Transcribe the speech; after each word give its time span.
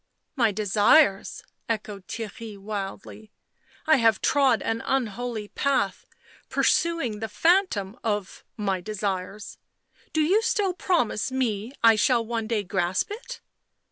"My 0.43 0.51
desires!" 0.51 1.43
echoed 1.69 2.07
Theirry 2.07 2.57
wildly." 2.57 3.31
I 3.85 3.97
have 3.97 4.19
trod 4.19 4.63
an 4.63 4.81
unholy 4.83 5.49
path, 5.49 6.07
pursuing 6.49 7.19
the 7.19 7.27
phantom 7.27 7.99
of— 8.03 8.43
my 8.57 8.81
desires? 8.81 9.59
Do 10.11 10.21
you 10.21 10.41
still 10.41 10.73
promise 10.73 11.31
me 11.31 11.73
I 11.83 11.95
shall 11.97 12.25
one 12.25 12.47
day 12.47 12.63
grasp 12.63 13.11
it?" 13.11 13.41